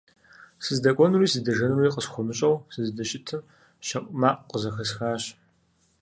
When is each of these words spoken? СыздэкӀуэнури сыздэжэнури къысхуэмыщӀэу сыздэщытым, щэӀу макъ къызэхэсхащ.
СыздэкӀуэнури 0.63 1.31
сыздэжэнури 1.33 1.93
къысхуэмыщӀэу 1.93 2.55
сыздэщытым, 2.73 3.41
щэӀу 3.87 4.09
макъ 4.21 4.41
къызэхэсхащ. 4.49 5.23